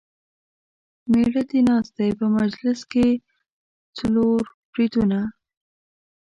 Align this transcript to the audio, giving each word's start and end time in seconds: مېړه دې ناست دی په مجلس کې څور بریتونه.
مېړه 1.11 1.41
دې 1.49 1.59
ناست 1.67 1.91
دی 1.97 2.09
په 2.19 2.25
مجلس 2.37 2.79
کې 2.91 3.07
څور 3.97 4.41
بریتونه. 4.71 5.19